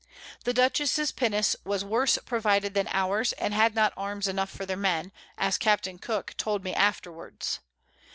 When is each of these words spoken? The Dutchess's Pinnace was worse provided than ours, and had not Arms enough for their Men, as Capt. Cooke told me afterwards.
The 0.45 0.53
Dutchess's 0.55 1.11
Pinnace 1.11 1.55
was 1.63 1.85
worse 1.85 2.17
provided 2.25 2.73
than 2.73 2.87
ours, 2.91 3.33
and 3.33 3.53
had 3.53 3.75
not 3.75 3.93
Arms 3.95 4.27
enough 4.27 4.49
for 4.49 4.65
their 4.65 4.75
Men, 4.75 5.11
as 5.37 5.59
Capt. 5.59 5.87
Cooke 6.01 6.33
told 6.37 6.63
me 6.63 6.73
afterwards. 6.73 7.59